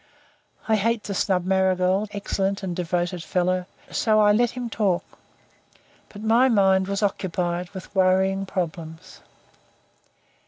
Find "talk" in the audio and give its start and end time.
4.67-5.03